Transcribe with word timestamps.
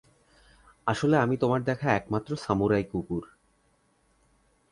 আসলে 0.87 1.15
আমি 1.17 1.35
তোমার 1.37 1.61
দেখা 1.63 1.87
একমাত্র 1.91 2.31
সামুরাই 2.35 2.83
কুকুর। 2.83 3.23